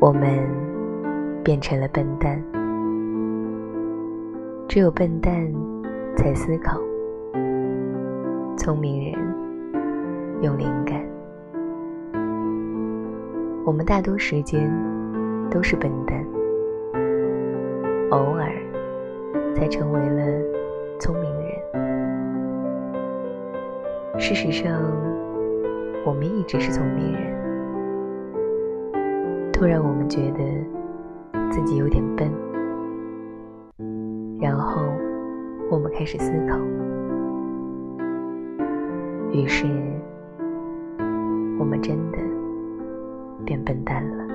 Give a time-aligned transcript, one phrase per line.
[0.00, 0.30] 我们
[1.44, 2.42] 变成了笨蛋。
[4.66, 5.46] 只有笨蛋
[6.16, 6.80] 才思考，
[8.56, 9.20] 聪明人
[10.40, 10.98] 用灵感。
[13.66, 14.72] 我们大多时间
[15.50, 16.24] 都是笨蛋，
[18.10, 18.50] 偶尔
[19.54, 20.24] 才成为了
[20.98, 21.52] 聪明人。
[24.18, 24.80] 事实上，
[26.06, 27.39] 我们一直是聪明人。
[29.60, 30.38] 突然，我们觉得
[31.50, 32.32] 自己有点笨，
[34.40, 34.80] 然后
[35.70, 36.56] 我们开始思考，
[39.30, 39.66] 于是
[41.58, 42.18] 我们真的
[43.44, 44.29] 变笨蛋了。